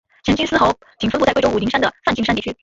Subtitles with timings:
[0.23, 2.55] 黔金丝猴仅分布在贵州武陵山的梵净山地区。